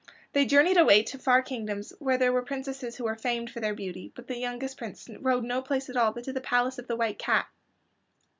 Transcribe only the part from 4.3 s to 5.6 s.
youngest prince rode